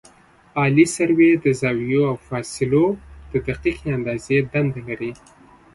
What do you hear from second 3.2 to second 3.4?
د